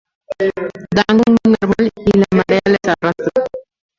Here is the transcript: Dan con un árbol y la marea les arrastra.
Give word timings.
Dan 0.95 1.17
con 1.21 1.35
un 1.45 1.55
árbol 1.61 1.89
y 1.95 2.17
la 2.17 2.25
marea 2.31 2.61
les 2.65 2.95
arrastra. 2.99 3.45